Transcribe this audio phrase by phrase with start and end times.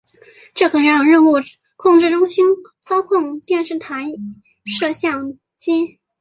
[0.55, 1.33] 这可让任务
[1.75, 2.43] 控制中心
[2.79, 3.77] 操控电视
[4.65, 5.99] 摄像机。